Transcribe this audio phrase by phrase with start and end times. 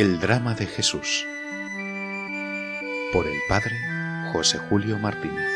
[0.00, 1.26] El drama de Jesús
[3.12, 3.76] por el padre
[4.32, 5.46] José Julio Martínez.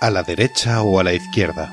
[0.00, 1.70] A la derecha o a la izquierda.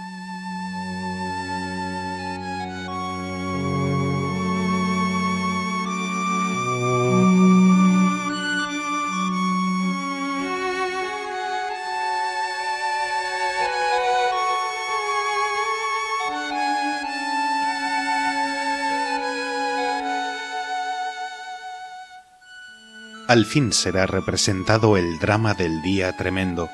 [23.34, 26.70] Al fin será representado el drama del día tremendo,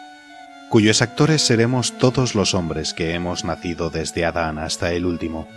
[0.68, 5.48] cuyos actores seremos todos los hombres que hemos nacido desde Adán hasta el último.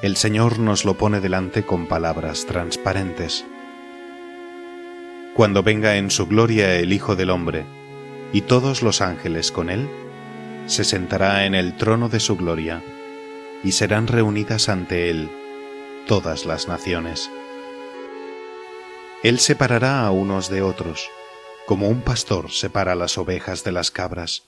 [0.00, 3.44] El Señor nos lo pone delante con palabras transparentes.
[5.34, 7.64] Cuando venga en su gloria el Hijo del Hombre,
[8.32, 9.88] y todos los ángeles con él,
[10.66, 12.80] se sentará en el trono de su gloria,
[13.64, 15.28] y serán reunidas ante él
[16.06, 17.28] todas las naciones
[19.24, 21.08] él separará a unos de otros,
[21.66, 24.42] como un pastor separa las ovejas de las cabras,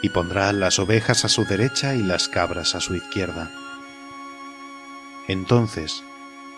[0.00, 3.50] y pondrá las ovejas a su derecha y las cabras a su izquierda.
[5.28, 6.02] Entonces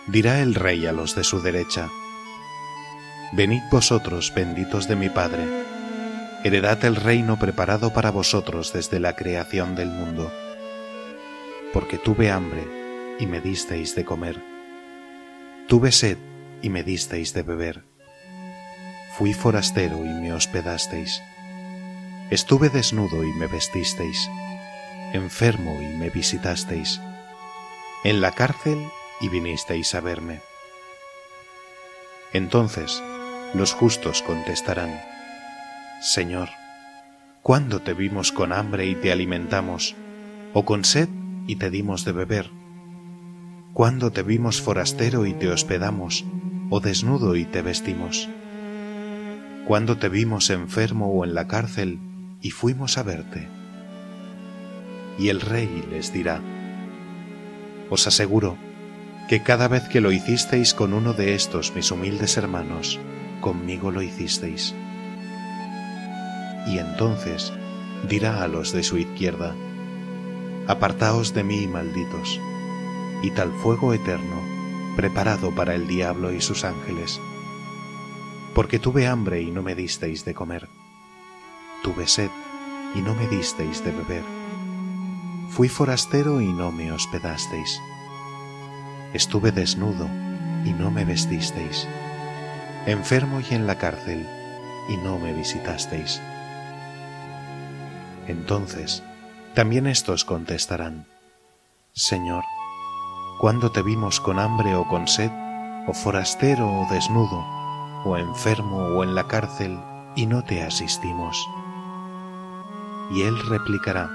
[0.07, 1.89] dirá el rey a los de su derecha,
[3.33, 5.45] Venid vosotros, benditos de mi Padre,
[6.45, 10.31] heredad el reino preparado para vosotros desde la creación del mundo,
[11.73, 12.65] porque tuve hambre
[13.19, 14.41] y me disteis de comer,
[15.67, 16.17] tuve sed
[16.61, 17.83] y me disteis de beber.
[19.17, 21.21] Fui forastero y me hospedasteis.
[22.29, 24.29] Estuve desnudo y me vestisteis,
[25.13, 27.01] enfermo y me visitasteis,
[28.03, 28.87] en la cárcel
[29.19, 30.39] y vinisteis a verme.
[32.33, 33.03] Entonces
[33.53, 35.01] los justos contestarán,
[36.01, 36.49] Señor,
[37.41, 39.95] ¿cuándo te vimos con hambre y te alimentamos,
[40.53, 41.09] o con sed
[41.47, 42.49] y te dimos de beber?
[43.73, 46.25] ¿Cuándo te vimos forastero y te hospedamos,
[46.71, 48.29] o desnudo y te vestimos?
[49.67, 51.99] ¿Cuándo te vimos enfermo o en la cárcel
[52.41, 53.49] y fuimos a verte?
[55.19, 56.39] Y el rey les dirá,
[57.89, 58.57] Os aseguro
[59.27, 62.99] que cada vez que lo hicisteis con uno de estos mis humildes hermanos,
[63.41, 64.73] conmigo lo hicisteis.
[66.67, 67.51] Y entonces
[68.07, 69.53] dirá a los de su izquierda,
[70.67, 72.39] Apartaos de mí, malditos,
[73.23, 74.60] y tal fuego eterno
[74.95, 77.19] preparado para el diablo y sus ángeles.
[78.53, 80.67] Porque tuve hambre y no me disteis de comer.
[81.83, 82.29] Tuve sed
[82.95, 84.23] y no me disteis de beber.
[85.49, 87.79] Fui forastero y no me hospedasteis.
[89.13, 90.07] Estuve desnudo
[90.65, 91.87] y no me vestisteis.
[92.85, 94.27] Enfermo y en la cárcel
[94.89, 96.21] y no me visitasteis.
[98.27, 99.03] Entonces,
[99.53, 101.05] también estos contestarán,
[101.93, 102.43] Señor,
[103.41, 105.31] cuando te vimos con hambre o con sed,
[105.87, 107.43] o forastero o desnudo,
[108.05, 109.79] o enfermo o en la cárcel,
[110.15, 111.43] y no te asistimos?
[113.09, 114.11] Y él replicará,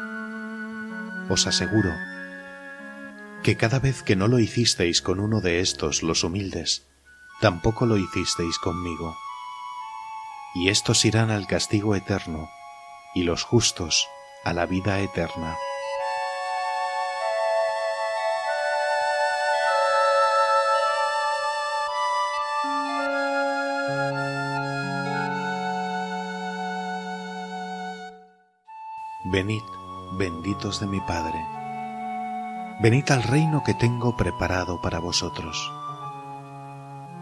[1.28, 1.91] Os aseguro
[3.42, 6.87] que cada vez que no lo hicisteis con uno de estos los humildes,
[7.41, 9.16] tampoco lo hicisteis conmigo.
[10.54, 12.48] Y estos irán al castigo eterno,
[13.12, 14.06] y los justos
[14.44, 15.56] a la vida eterna.
[29.36, 29.64] Venid,
[30.12, 31.38] benditos de mi Padre,
[32.81, 35.70] venid al reino que tengo preparado para vosotros.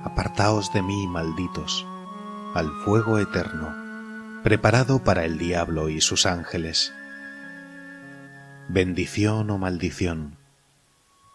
[0.05, 1.85] Apartaos de mí, malditos,
[2.55, 3.75] al fuego eterno,
[4.45, 6.95] preparado para el diablo y sus ángeles.
[8.69, 10.39] Bendición o maldición,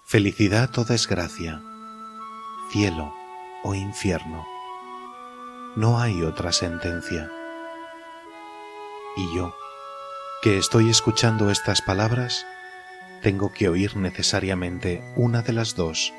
[0.05, 1.61] felicidad o desgracia,
[2.71, 3.13] cielo
[3.65, 4.47] o infierno.
[5.75, 7.29] No hay otra sentencia.
[9.17, 9.53] Y yo,
[10.41, 12.45] que estoy escuchando estas palabras,
[13.21, 16.13] tengo que oír necesariamente una de las dos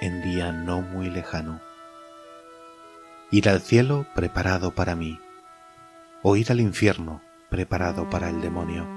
[0.00, 1.60] en día no muy lejano.
[3.30, 5.20] Ir al cielo preparado para mí,
[6.22, 7.20] o ir al infierno
[7.50, 8.88] preparado para el demonio.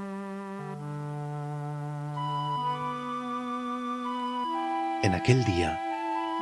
[5.04, 5.82] En aquel día,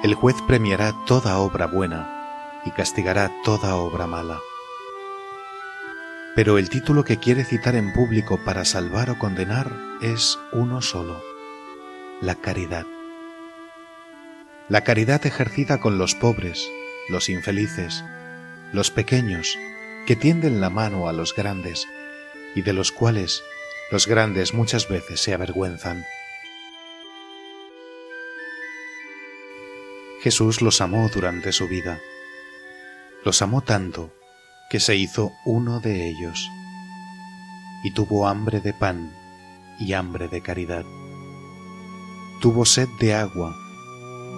[0.03, 4.39] el juez premiará toda obra buena y castigará toda obra mala
[6.35, 9.71] pero el título que quiere citar en público para salvar o condenar
[10.01, 11.21] es uno solo,
[12.21, 12.85] la caridad.
[14.67, 16.69] la caridad ejercida con los pobres,
[17.09, 18.03] los infelices,
[18.71, 19.57] los pequeños,
[20.05, 21.87] que tienden la mano a los grandes,
[22.53, 23.43] y de los cuales
[23.91, 26.05] los grandes muchas veces se avergüenzan.
[30.21, 31.99] Jesús los amó durante su vida.
[33.23, 34.13] Los amó tanto
[34.69, 36.49] que se hizo uno de ellos
[37.83, 39.11] y tuvo hambre de pan
[39.79, 40.85] y hambre de caridad.
[42.39, 43.55] Tuvo sed de agua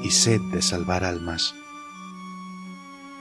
[0.04, 1.54] y sed de salvar almas.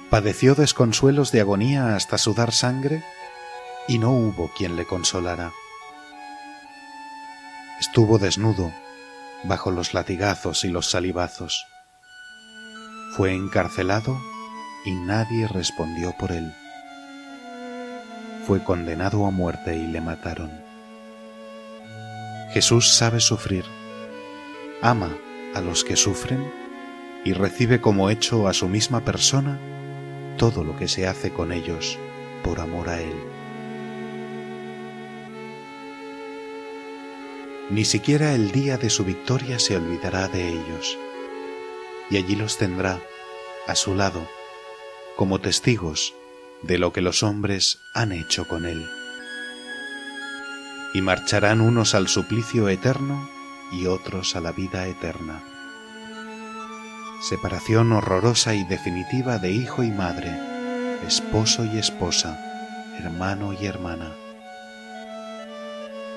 [0.08, 3.02] Padeció desconsuelos de agonía hasta sudar sangre
[3.88, 5.52] y no hubo quien le consolara.
[7.80, 8.72] Estuvo desnudo
[9.44, 11.66] bajo los latigazos y los salivazos.
[13.16, 14.20] Fue encarcelado
[14.84, 16.52] y nadie respondió por él.
[18.50, 20.50] Fue condenado a muerte y le mataron.
[22.52, 23.64] Jesús sabe sufrir,
[24.82, 25.16] ama
[25.54, 26.52] a los que sufren
[27.24, 29.56] y recibe como hecho a su misma persona
[30.36, 31.96] todo lo que se hace con ellos
[32.42, 33.14] por amor a Él.
[37.70, 40.98] Ni siquiera el día de su victoria se olvidará de ellos,
[42.10, 43.00] y allí los tendrá
[43.68, 44.26] a su lado
[45.14, 46.14] como testigos
[46.62, 48.86] de lo que los hombres han hecho con Él.
[50.94, 53.28] Y marcharán unos al suplicio eterno
[53.72, 55.42] y otros a la vida eterna
[57.20, 60.38] separación horrorosa y definitiva de hijo y madre,
[61.06, 62.38] esposo y esposa,
[62.98, 64.14] hermano y hermana.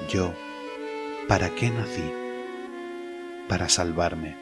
[0.10, 0.34] Yo,
[1.28, 2.10] ¿para qué nací?
[3.50, 4.38] Para salvarme.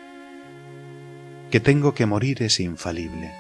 [1.50, 3.34] Que tengo que morir es infalible.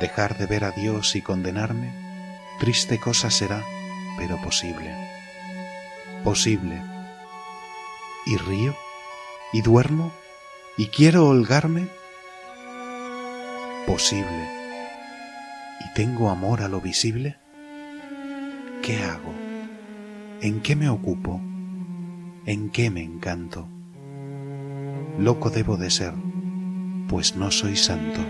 [0.00, 1.92] Dejar de ver a Dios y condenarme,
[2.60, 3.64] triste cosa será,
[4.16, 4.94] pero posible.
[6.24, 6.82] Posible.
[8.26, 8.76] ¿Y río?
[9.52, 10.12] ¿Y duermo?
[10.78, 11.88] y quiero holgarme?
[13.84, 14.48] Posible.
[15.84, 17.36] ¿Y tengo amor a lo visible?
[18.80, 19.34] ¿Qué hago?
[20.40, 21.40] ¿En qué me ocupo?
[22.46, 23.66] ¿En qué me encanto?
[25.18, 26.14] Loco debo de ser,
[27.08, 28.20] pues no soy santo.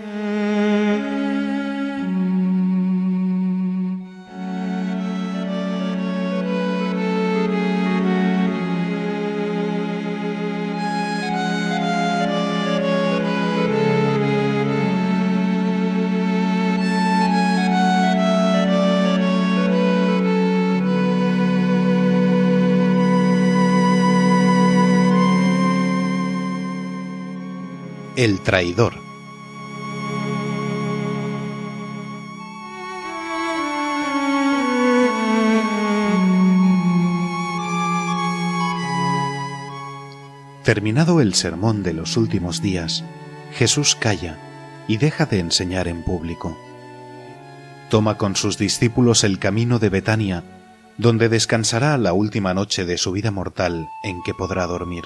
[28.19, 28.95] El traidor.
[40.65, 43.05] Terminado el sermón de los últimos días,
[43.53, 44.37] Jesús calla
[44.89, 46.59] y deja de enseñar en público.
[47.89, 50.43] Toma con sus discípulos el camino de Betania,
[50.97, 55.05] donde descansará la última noche de su vida mortal en que podrá dormir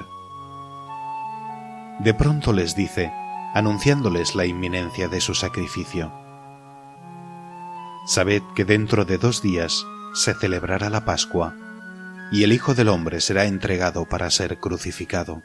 [2.02, 3.12] de pronto les dice,
[3.54, 6.12] anunciándoles la inminencia de su sacrificio.
[8.06, 11.54] Sabed que dentro de dos días se celebrará la Pascua,
[12.32, 15.42] y el Hijo del Hombre será entregado para ser crucificado.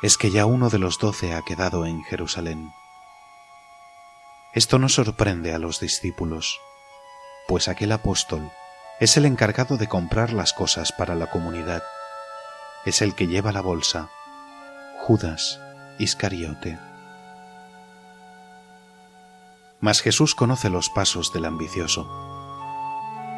[0.00, 2.70] Es que ya uno de los doce ha quedado en Jerusalén.
[4.52, 6.60] Esto no sorprende a los discípulos,
[7.48, 8.52] pues aquel apóstol
[9.00, 11.82] es el encargado de comprar las cosas para la comunidad
[12.84, 14.10] es el que lleva la bolsa,
[15.00, 15.60] Judas
[15.98, 16.78] Iscariote.
[19.80, 22.08] Mas Jesús conoce los pasos del ambicioso.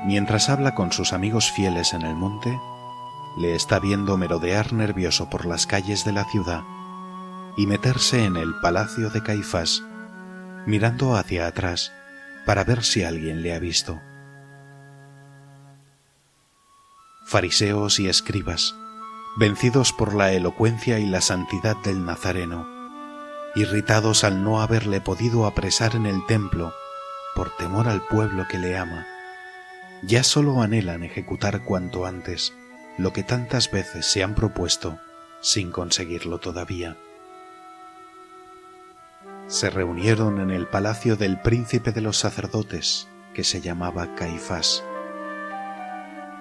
[0.05, 2.59] Mientras habla con sus amigos fieles en el monte,
[3.37, 6.63] le está viendo merodear nervioso por las calles de la ciudad
[7.57, 9.83] y meterse en el palacio de Caifás,
[10.67, 11.93] mirando hacia atrás
[12.47, 14.01] para ver si alguien le ha visto.
[17.27, 18.77] Fariseos y escribas,
[19.37, 22.67] vencidos por la elocuencia y la santidad del Nazareno,
[23.55, 26.73] irritados al no haberle podido apresar en el templo
[27.35, 29.07] por temor al pueblo que le ama,
[30.03, 32.55] ya solo anhelan ejecutar cuanto antes
[32.97, 34.99] lo que tantas veces se han propuesto
[35.43, 36.97] sin conseguirlo todavía.
[39.49, 44.83] Se reunieron en el palacio del príncipe de los sacerdotes, que se llamaba Caifás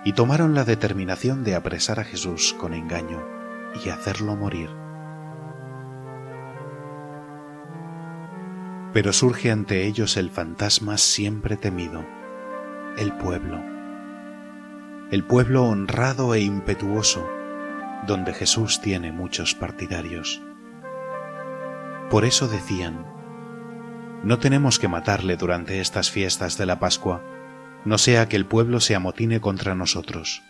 [0.06, 3.22] y tomaron la determinación de apresar a Jesús con engaño
[3.84, 4.70] y hacerlo morir.
[8.94, 12.06] Pero surge ante ellos el fantasma siempre temido,
[12.98, 13.60] el pueblo.
[15.12, 17.28] El pueblo honrado e impetuoso,
[18.06, 20.42] donde Jesús tiene muchos partidarios.
[22.12, 23.06] Por eso decían,
[24.24, 27.24] no tenemos que matarle durante estas fiestas de la Pascua,
[27.86, 30.42] no sea que el pueblo se amotine contra nosotros.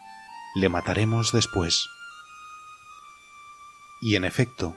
[0.55, 1.89] Le mataremos después.
[4.01, 4.75] Y en efecto,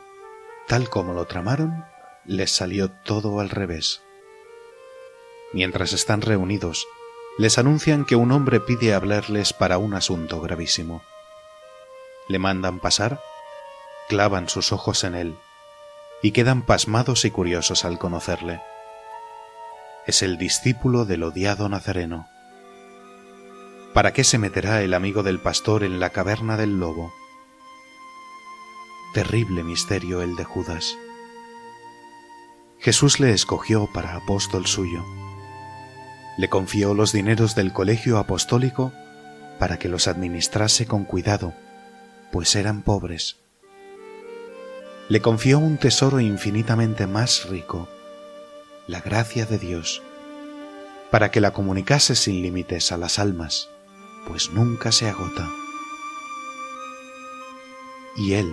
[0.67, 1.85] tal como lo tramaron,
[2.25, 4.03] les salió todo al revés.
[5.53, 6.87] Mientras están reunidos,
[7.39, 11.03] les anuncian que un hombre pide hablarles para un asunto gravísimo.
[12.29, 13.21] Le mandan pasar,
[14.09, 15.39] clavan sus ojos en él
[16.23, 18.61] y quedan pasmados y curiosos al conocerle.
[20.07, 22.29] Es el discípulo del odiado Nazareno.
[23.95, 27.13] ¿Para qué se meterá el amigo del pastor en la caverna del lobo?
[29.15, 30.97] Terrible misterio el de Judas.
[32.79, 35.05] Jesús le escogió para apóstol suyo
[36.39, 38.93] le confió los dineros del colegio apostólico
[39.59, 41.53] para que los administrase con cuidado,
[42.31, 43.39] pues eran pobres.
[45.09, 47.89] Le confió un tesoro infinitamente más rico,
[48.87, 50.01] la gracia de Dios,
[51.11, 53.69] para que la comunicase sin límites a las almas,
[54.27, 55.51] pues nunca se agota.
[58.17, 58.53] Y él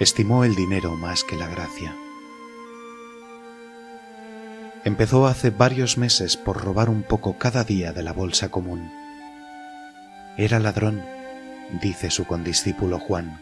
[0.00, 1.96] estimó el dinero más que la gracia.
[4.84, 8.90] Empezó hace varios meses por robar un poco cada día de la bolsa común.
[10.36, 11.04] Era ladrón,
[11.80, 13.40] dice su condiscípulo Juan.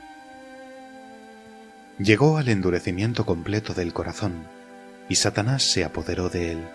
[1.99, 4.47] Llegó al endurecimiento completo del corazón
[5.09, 6.69] y Satanás se apoderó de él.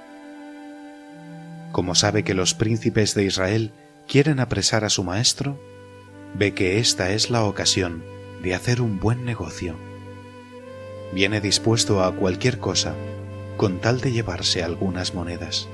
[1.71, 3.71] Como sabe que los príncipes de Israel
[4.07, 5.59] quieren apresar a su maestro,
[6.33, 8.03] ve que esta es la ocasión
[8.41, 9.75] de hacer un buen negocio.
[11.13, 12.93] Viene dispuesto a cualquier cosa
[13.57, 15.67] con tal de llevarse algunas monedas.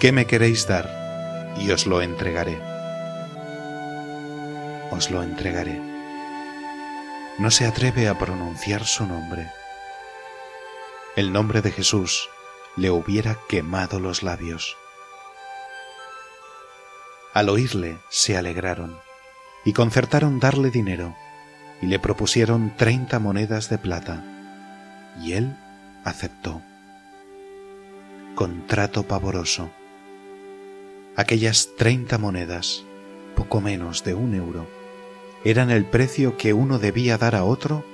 [0.00, 1.54] ¿Qué me queréis dar?
[1.58, 2.58] Y os lo entregaré.
[4.90, 5.80] Os lo entregaré.
[7.38, 9.50] No se atreve a pronunciar su nombre.
[11.16, 12.28] El nombre de Jesús
[12.76, 14.76] le hubiera quemado los labios.
[17.36, 18.96] Al oírle se alegraron
[19.62, 21.14] y concertaron darle dinero
[21.82, 24.24] y le propusieron treinta monedas de plata,
[25.20, 25.54] y él
[26.02, 26.62] aceptó.
[28.34, 29.68] Contrato pavoroso.
[31.14, 32.84] Aquellas treinta monedas,
[33.34, 34.66] poco menos de un euro,
[35.44, 37.84] eran el precio que uno debía dar a otro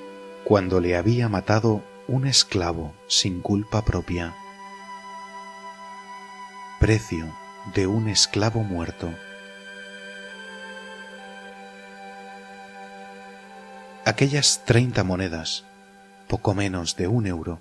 [0.44, 4.36] cuando le había matado un esclavo sin culpa propia.
[6.78, 7.26] Precio
[7.74, 9.12] de un esclavo muerto.
[14.04, 15.64] Aquellas treinta monedas,
[16.26, 17.60] poco menos de un euro,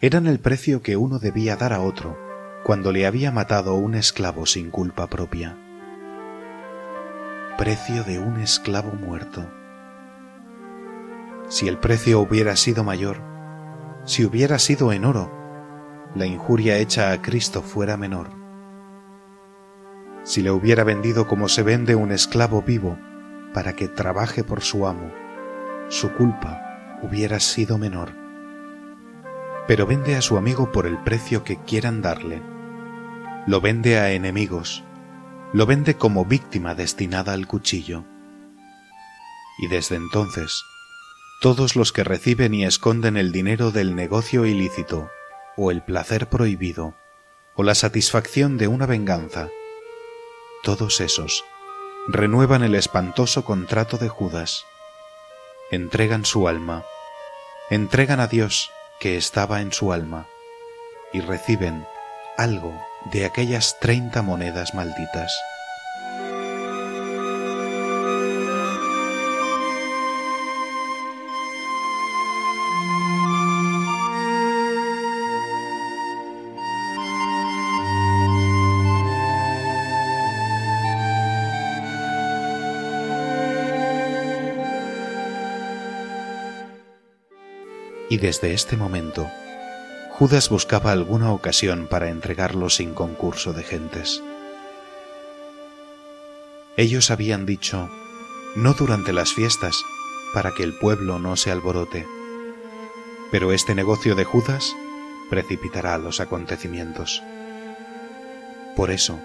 [0.00, 2.18] eran el precio que uno debía dar a otro
[2.64, 5.54] cuando le había matado un esclavo sin culpa propia.
[7.58, 9.46] Precio de un esclavo muerto.
[11.48, 13.20] Si el precio hubiera sido mayor,
[14.06, 15.30] si hubiera sido en oro,
[16.14, 18.30] la injuria hecha a Cristo fuera menor.
[20.22, 22.96] Si le hubiera vendido como se vende un esclavo vivo
[23.52, 25.25] para que trabaje por su amo,
[25.88, 28.26] su culpa hubiera sido menor
[29.66, 32.42] pero vende a su amigo por el precio que quieran darle.
[33.46, 34.84] Lo vende a enemigos,
[35.52, 38.04] lo vende como víctima destinada al cuchillo.
[39.58, 40.62] Y desde entonces,
[41.40, 45.10] todos los que reciben y esconden el dinero del negocio ilícito,
[45.56, 46.94] o el placer prohibido,
[47.54, 49.48] o la satisfacción de una venganza,
[50.62, 51.44] todos esos
[52.08, 54.64] renuevan el espantoso contrato de Judas,
[55.70, 56.84] entregan su alma,
[57.70, 58.70] entregan a Dios
[59.00, 60.28] que estaba en su alma
[61.12, 61.86] y reciben
[62.36, 62.72] algo
[63.12, 65.32] de aquellas treinta monedas malditas.
[88.16, 89.30] Y desde este momento
[90.12, 94.22] Judas buscaba alguna ocasión para entregarlo sin concurso de gentes.
[96.78, 97.90] Ellos habían dicho,
[98.54, 99.76] no durante las fiestas,
[100.32, 102.06] para que el pueblo no se alborote.
[103.30, 104.74] Pero este negocio de Judas
[105.28, 107.22] precipitará los acontecimientos.
[108.76, 109.20] Por eso,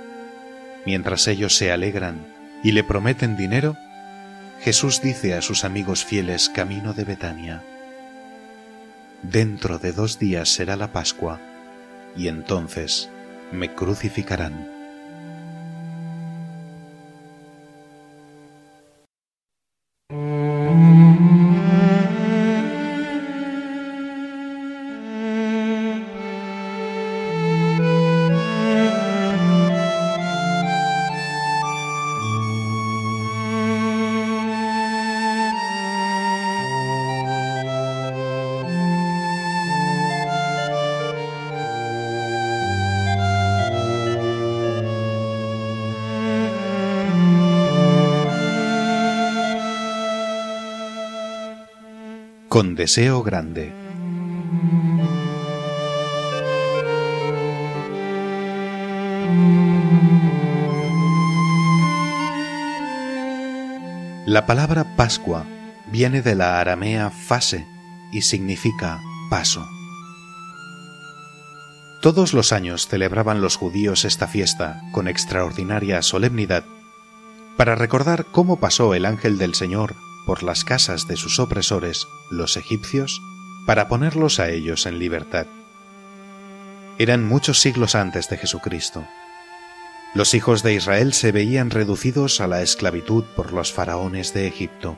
[0.85, 2.27] mientras ellos se alegran
[2.61, 3.77] y le prometen dinero,
[4.59, 7.63] Jesús dice a sus amigos fieles camino de Betania,
[9.23, 11.39] Dentro de dos días será la Pascua,
[12.17, 13.09] y entonces
[13.51, 14.80] me crucificarán.
[52.81, 53.71] Deseo grande.
[64.25, 65.45] La palabra Pascua
[65.91, 67.67] viene de la aramea fase
[68.11, 69.63] y significa paso.
[72.01, 76.63] Todos los años celebraban los judíos esta fiesta con extraordinaria solemnidad
[77.57, 79.93] para recordar cómo pasó el ángel del Señor
[80.25, 83.21] por las casas de sus opresores, los egipcios,
[83.65, 85.47] para ponerlos a ellos en libertad.
[86.97, 89.05] Eran muchos siglos antes de Jesucristo.
[90.13, 94.97] Los hijos de Israel se veían reducidos a la esclavitud por los faraones de Egipto.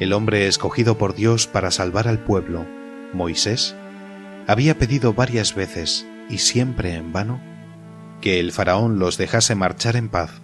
[0.00, 2.66] El hombre escogido por Dios para salvar al pueblo,
[3.12, 3.74] Moisés,
[4.46, 7.40] había pedido varias veces, y siempre en vano,
[8.20, 10.42] que el faraón los dejase marchar en paz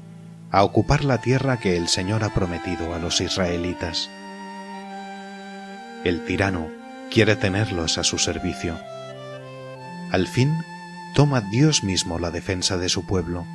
[0.52, 4.10] a ocupar la tierra que el Señor ha prometido a los israelitas.
[6.04, 6.68] El tirano
[7.10, 8.78] quiere tenerlos a su servicio.
[10.10, 10.52] Al fin
[11.14, 13.46] toma Dios mismo la defensa de su pueblo,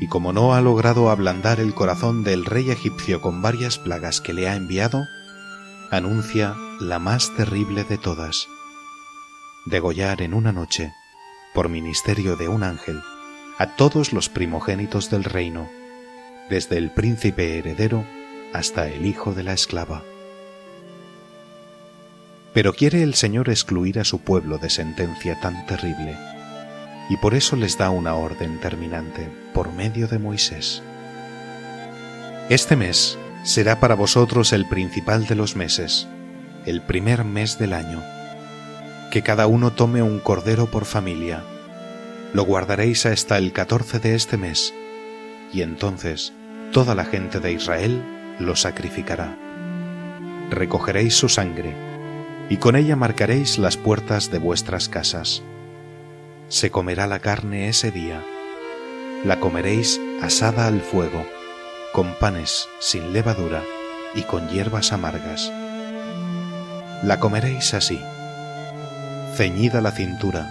[0.00, 4.32] y como no ha logrado ablandar el corazón del rey egipcio con varias plagas que
[4.32, 5.04] le ha enviado,
[5.90, 8.48] anuncia la más terrible de todas,
[9.66, 10.94] degollar en una noche,
[11.52, 13.02] por ministerio de un ángel,
[13.58, 15.68] a todos los primogénitos del reino,
[16.52, 18.04] desde el príncipe heredero
[18.52, 20.02] hasta el hijo de la esclava.
[22.52, 26.14] Pero quiere el Señor excluir a su pueblo de sentencia tan terrible
[27.08, 30.82] y por eso les da una orden terminante por medio de Moisés.
[32.50, 36.06] Este mes será para vosotros el principal de los meses,
[36.66, 38.02] el primer mes del año.
[39.10, 41.42] Que cada uno tome un cordero por familia.
[42.34, 44.74] Lo guardaréis hasta el catorce de este mes,
[45.50, 46.34] y entonces
[46.72, 48.02] toda la gente de Israel
[48.38, 49.36] lo sacrificará.
[50.50, 51.74] Recogeréis su sangre,
[52.48, 55.42] y con ella marcaréis las puertas de vuestras casas
[56.52, 58.22] se comerá la carne ese día.
[59.24, 61.24] La comeréis asada al fuego,
[61.94, 63.62] con panes sin levadura
[64.14, 65.50] y con hierbas amargas.
[67.02, 67.98] La comeréis así,
[69.34, 70.46] ceñida la cintura,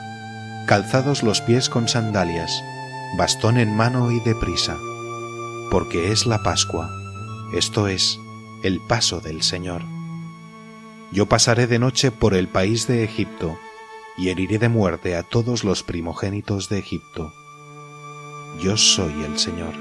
[0.66, 2.64] calzados los pies con sandalias,
[3.16, 4.78] bastón en mano y deprisa,
[5.72, 6.92] porque es la Pascua,
[7.54, 8.20] esto es,
[8.62, 9.84] el paso del Señor.
[11.14, 13.58] Yo pasaré de noche por el país de Egipto,
[14.18, 17.34] y heriré de muerte a todos los primogénitos de Egipto.
[18.60, 19.74] Yo soy el Señor.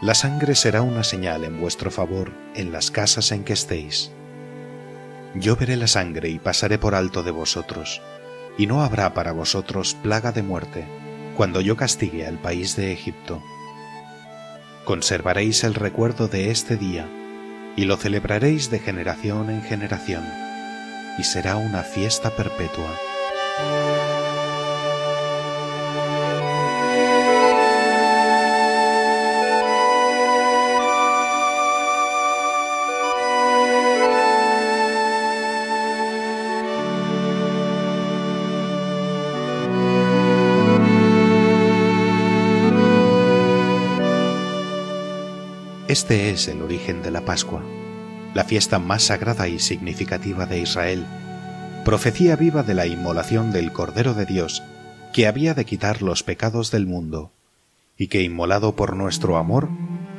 [0.00, 4.12] La sangre será una señal en vuestro favor en las casas en que estéis.
[5.34, 8.00] Yo veré la sangre y pasaré por alto de vosotros,
[8.56, 10.86] y no habrá para vosotros plaga de muerte
[11.36, 13.42] cuando yo castigue al país de Egipto.
[14.84, 17.08] Conservaréis el recuerdo de este día,
[17.76, 20.24] y lo celebraréis de generación en generación
[21.18, 22.90] y será una fiesta perpetua.
[45.94, 47.62] Este es el origen de la Pascua
[48.34, 51.06] la fiesta más sagrada y significativa de Israel,
[51.84, 54.64] profecía viva de la inmolación del Cordero de Dios,
[55.12, 57.30] que había de quitar los pecados del mundo,
[57.96, 59.68] y que inmolado por nuestro amor,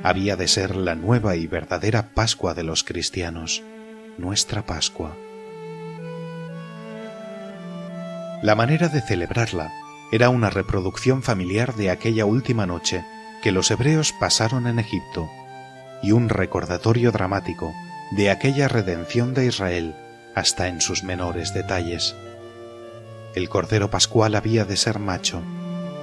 [0.02, 3.62] había de ser la nueva y verdadera Pascua de los cristianos,
[4.18, 5.14] nuestra Pascua.
[8.42, 9.74] La manera de celebrarla
[10.14, 13.04] era una reproducción familiar de aquella última noche
[13.44, 15.30] que los hebreos pasaron en Egipto,
[16.01, 17.73] y un recordatorio dramático
[18.12, 19.95] de aquella redención de Israel
[20.36, 22.15] hasta en sus menores detalles.
[23.34, 25.41] El Cordero Pascual había de ser macho,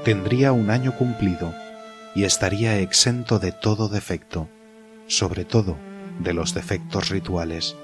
[0.04, 1.54] tendría un año cumplido
[2.14, 4.48] y estaría exento de todo defecto,
[5.06, 5.76] sobre todo
[6.18, 7.76] de los defectos rituales.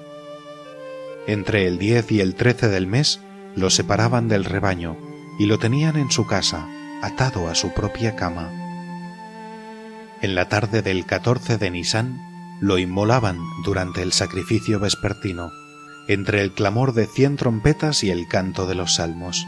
[1.27, 3.19] Entre el 10 y el 13 del mes
[3.55, 4.97] lo separaban del rebaño
[5.39, 6.67] y lo tenían en su casa,
[7.01, 8.68] atado a su propia cama.
[10.21, 12.19] En la tarde del 14 de Nisán
[12.59, 15.53] lo inmolaban durante el sacrificio vespertino,
[16.09, 19.45] entre el clamor de cien trompetas y el canto de los salmos.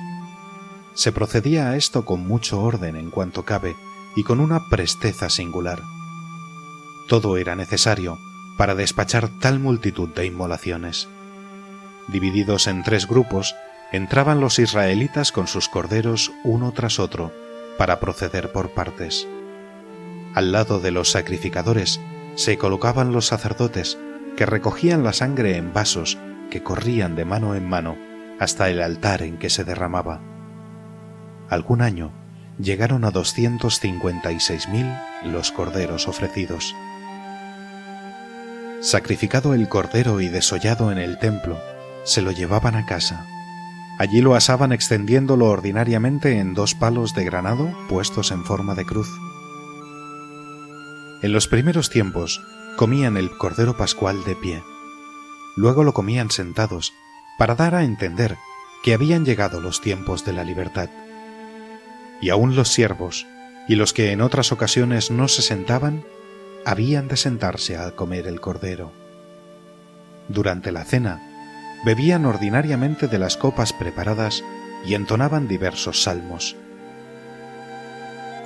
[0.94, 3.76] Se procedía a esto con mucho orden en cuanto cabe
[4.16, 5.82] y con una presteza singular.
[7.10, 8.18] Todo era necesario
[8.58, 11.10] para despachar tal multitud de inmolaciones.
[12.08, 13.56] Divididos en tres grupos,
[13.92, 17.34] entraban los israelitas con sus corderos uno tras otro
[17.78, 19.28] para proceder por partes.
[20.34, 22.00] Al lado de los sacrificadores
[22.36, 23.98] se colocaban los sacerdotes
[24.38, 26.17] que recogían la sangre en vasos
[26.50, 27.98] que corrían de mano en mano
[28.39, 30.22] hasta el altar en que se derramaba.
[31.50, 32.12] Algún año
[32.60, 36.76] llegaron a 256.000 los corderos ofrecidos.
[38.82, 41.60] Sacrificado el cordero y desollado en el templo,
[42.04, 43.28] se lo llevaban a casa.
[44.00, 49.10] Allí lo asaban extendiéndolo ordinariamente en dos palos de granado puestos en forma de cruz.
[51.22, 52.42] En los primeros tiempos
[52.78, 54.64] comían el cordero pascual de pie.
[55.56, 56.94] Luego lo comían sentados,
[57.38, 58.38] para dar a entender
[58.84, 60.90] que habían llegado los tiempos de la libertad.
[62.22, 63.28] Y aún los siervos,
[63.68, 66.04] y los que en otras ocasiones no se sentaban,
[66.66, 68.92] habían de sentarse al comer el cordero.
[70.28, 71.22] Durante la cena,
[71.86, 74.44] bebían ordinariamente de las copas preparadas
[74.86, 76.56] y entonaban diversos salmos.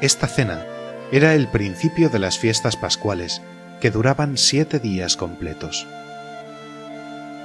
[0.02, 0.66] Esta cena
[1.12, 3.42] era el principio de las fiestas pascuales,
[3.80, 5.86] que duraban siete días completos.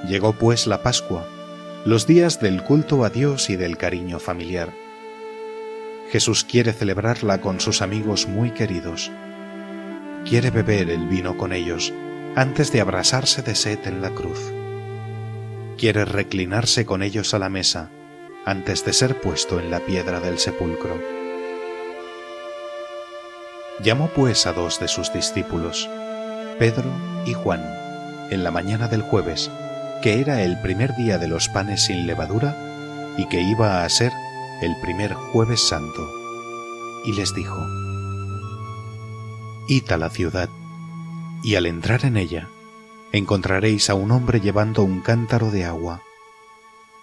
[0.09, 1.29] Llegó pues la Pascua,
[1.85, 4.73] los días del culto a Dios y del cariño familiar.
[6.11, 9.11] Jesús quiere celebrarla con sus amigos muy queridos.
[10.25, 11.93] Quiere beber el vino con ellos
[12.37, 14.41] antes de abrasarse de sed en la cruz.
[15.77, 17.91] Quiere reclinarse con ellos a la mesa
[18.45, 21.20] antes de ser puesto en la piedra del sepulcro.
[23.83, 25.89] Llamó pues a dos de sus discípulos,
[26.59, 26.91] Pedro
[27.25, 27.65] y Juan,
[28.31, 29.51] en la mañana del jueves,
[30.03, 32.55] que era el primer día de los panes sin levadura
[33.17, 34.13] y que iba a ser
[34.61, 36.07] el primer jueves santo,
[37.07, 37.59] y les dijo,
[39.67, 40.51] Id a la ciudad,
[41.43, 42.49] y al entrar en ella,
[43.13, 46.03] encontraréis a un hombre llevando un cántaro de agua.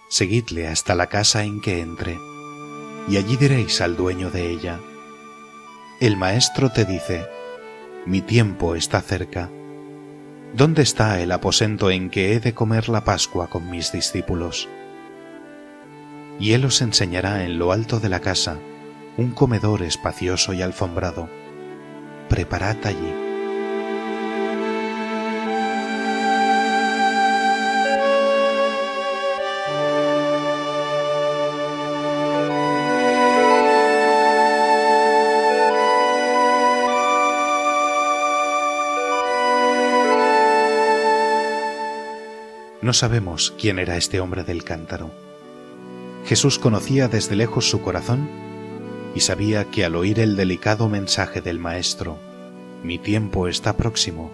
[0.09, 2.19] Seguidle hasta la casa en que entre,
[3.07, 4.79] y allí diréis al dueño de ella,
[5.99, 7.25] El maestro te dice,
[8.05, 9.49] Mi tiempo está cerca.
[10.53, 14.69] ¿Dónde está el aposento en que he de comer la Pascua con mis discípulos?
[16.39, 18.57] y él os enseñará en lo alto de la casa
[19.17, 21.29] un comedor espacioso y alfombrado.
[22.29, 23.26] Preparad allí.
[42.87, 45.11] No sabemos quién era este hombre del cántaro
[46.25, 48.29] Jesús conocía desde lejos su corazón
[49.13, 52.17] y sabía que al oír el delicado mensaje del Maestro,
[52.83, 54.31] mi tiempo está próximo,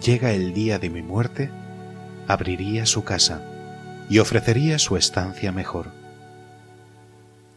[0.00, 1.50] llega el día de mi muerte,
[2.28, 3.42] abriría su casa
[4.08, 5.90] y ofrecería su estancia mejor.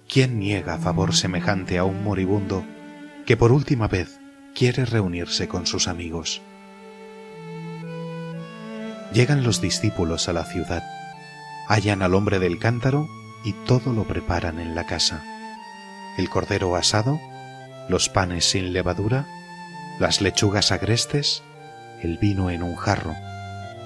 [0.09, 2.65] ¿Quién niega favor semejante a un moribundo
[3.27, 4.19] que por última vez
[4.55, 6.41] quiere reunirse con sus amigos?
[9.13, 10.83] Llegan los discípulos a la ciudad,
[11.67, 13.09] hallan al hombre del cántaro
[13.43, 15.21] y todo lo preparan en la casa.
[16.17, 17.19] El cordero asado,
[17.89, 19.27] los panes sin levadura,
[19.99, 21.43] las lechugas agrestes,
[22.01, 23.13] el vino en un jarro,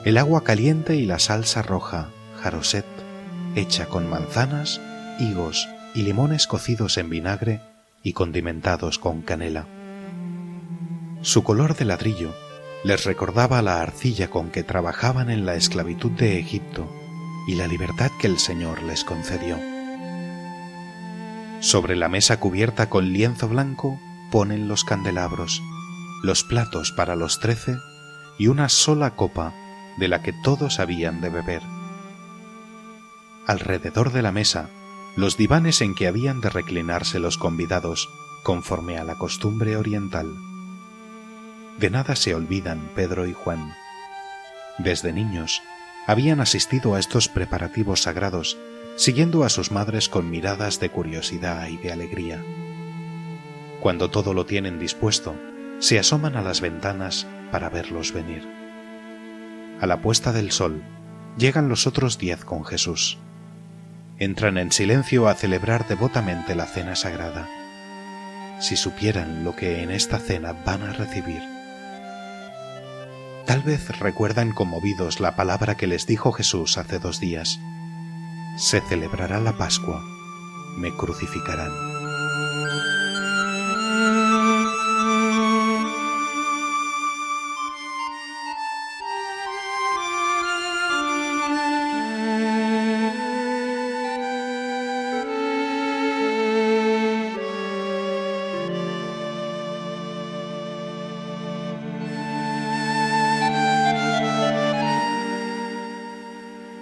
[0.03, 2.09] el agua caliente y la salsa roja,
[2.41, 2.85] jaroset,
[3.55, 4.79] hecha con manzanas,
[5.19, 7.61] higos y limones cocidos en vinagre
[8.03, 9.65] y condimentados con canela.
[11.21, 12.31] Su color de ladrillo
[12.83, 16.87] les recordaba la arcilla con que trabajaban en la esclavitud de Egipto
[17.47, 19.59] y la libertad que el Señor les concedió.
[21.61, 23.99] Sobre la mesa cubierta con lienzo blanco
[24.31, 25.61] ponen los candelabros,
[26.23, 27.77] los platos para los trece
[28.37, 29.53] y una sola copa
[29.97, 31.61] de la que todos habían de beber.
[33.47, 34.69] Alrededor de la mesa,
[35.15, 38.09] los divanes en que habían de reclinarse los convidados,
[38.43, 40.27] conforme a la costumbre oriental.
[41.79, 43.73] De nada se olvidan Pedro y Juan.
[44.77, 45.61] Desde niños
[46.07, 48.57] habían asistido a estos preparativos sagrados,
[48.95, 52.43] siguiendo a sus madres con miradas de curiosidad y de alegría.
[53.81, 55.35] Cuando todo lo tienen dispuesto,
[55.79, 58.47] se asoman a las ventanas para verlos venir.
[59.81, 60.81] A la puesta del sol,
[61.37, 63.17] llegan los otros diez con Jesús.
[64.17, 67.49] Entran en silencio a celebrar devotamente la cena sagrada.
[68.61, 71.54] Si supieran lo que en esta cena van a recibir,
[73.45, 77.59] Tal vez recuerdan conmovidos la palabra que les dijo Jesús hace dos días.
[78.57, 80.01] Se celebrará la Pascua,
[80.77, 81.94] me crucificarán.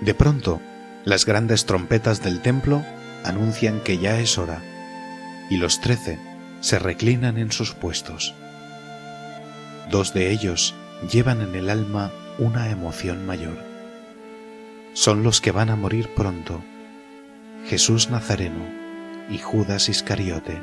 [0.04, 0.60] De pronto,
[1.06, 2.84] las grandes trompetas del templo
[3.24, 4.62] anuncian que ya es hora,
[5.50, 6.20] y los trece
[6.60, 8.36] se reclinan en sus puestos.
[9.90, 10.76] Dos de ellos
[11.10, 13.58] llevan en el alma una emoción mayor.
[14.92, 16.62] Son los que van a morir pronto,
[17.68, 18.66] Jesús Nazareno
[19.30, 20.60] y Judas Iscariote,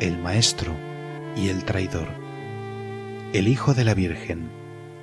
[0.00, 0.74] el Maestro
[1.36, 2.08] y el traidor,
[3.32, 4.50] el Hijo de la Virgen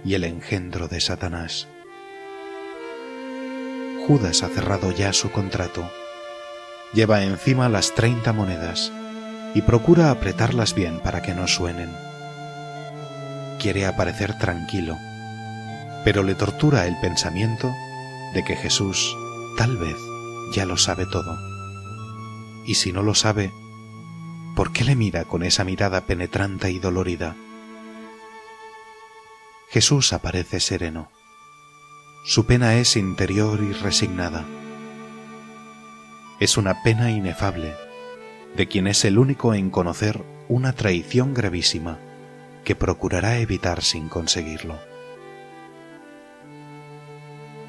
[0.05, 1.67] y el engendro de Satanás.
[4.07, 5.91] Judas ha cerrado ya su contrato.
[6.93, 8.93] Lleva encima las treinta monedas
[9.53, 11.89] y procura apretarlas bien para que no suenen.
[13.59, 14.95] Quiere aparecer tranquilo,
[16.05, 17.69] pero le tortura el pensamiento
[18.33, 19.13] de que Jesús
[19.57, 19.97] tal vez
[20.53, 21.37] ya lo sabe todo.
[22.65, 23.51] Y si no lo sabe,
[24.55, 27.35] ¿por qué le mira con esa mirada penetrante y dolorida?
[29.69, 31.09] Jesús aparece sereno.
[32.29, 34.43] Su pena es interior y resignada.
[36.41, 37.73] Es una pena inefable
[38.53, 41.99] de quien es el único en conocer una traición gravísima
[42.65, 44.77] que procurará evitar sin conseguirlo.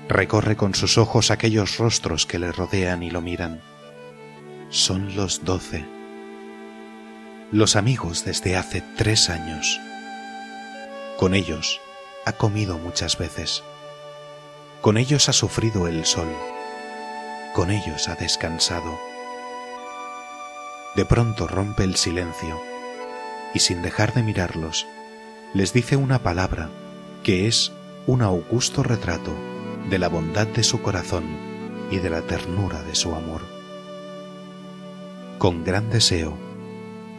[0.09, 3.61] Recorre con sus ojos aquellos rostros que le rodean y lo miran.
[4.71, 5.87] Son los doce.
[7.53, 9.79] Los amigos desde hace tres años.
[11.16, 11.81] Con ellos
[12.27, 13.62] ha comido muchas veces.
[14.81, 16.29] Con ellos ha sufrido el sol.
[17.53, 18.99] Con ellos ha descansado.
[20.95, 22.61] De pronto rompe el silencio
[23.55, 24.87] y sin dejar de mirarlos,
[25.53, 26.69] les dice una palabra
[27.25, 27.73] que es
[28.07, 29.33] un augusto retrato
[29.91, 31.25] de la bondad de su corazón
[31.91, 33.43] y de la ternura de su amor.
[35.38, 36.37] Con gran deseo,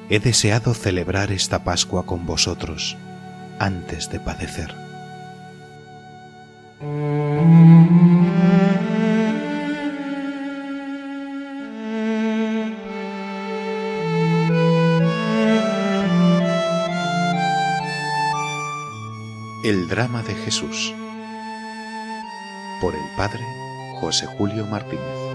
[0.09, 2.97] he deseado celebrar esta Pascua con vosotros
[3.59, 4.88] antes de padecer.
[19.69, 20.95] El drama de Jesús
[22.81, 23.45] por el padre
[23.99, 25.28] José Julio Martínez.